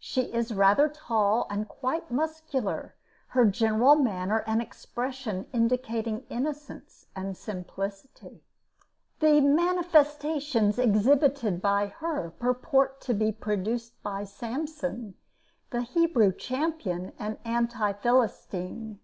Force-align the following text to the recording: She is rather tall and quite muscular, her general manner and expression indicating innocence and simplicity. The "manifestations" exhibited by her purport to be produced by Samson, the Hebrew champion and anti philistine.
She 0.00 0.22
is 0.34 0.52
rather 0.52 0.88
tall 0.88 1.46
and 1.48 1.68
quite 1.68 2.10
muscular, 2.10 2.96
her 3.28 3.44
general 3.44 3.94
manner 3.94 4.42
and 4.44 4.60
expression 4.60 5.46
indicating 5.52 6.26
innocence 6.28 7.06
and 7.14 7.36
simplicity. 7.36 8.42
The 9.20 9.40
"manifestations" 9.40 10.80
exhibited 10.80 11.62
by 11.62 11.86
her 12.00 12.30
purport 12.40 13.00
to 13.02 13.14
be 13.14 13.30
produced 13.30 14.02
by 14.02 14.24
Samson, 14.24 15.14
the 15.70 15.82
Hebrew 15.82 16.32
champion 16.32 17.12
and 17.16 17.38
anti 17.44 17.92
philistine. 17.92 18.98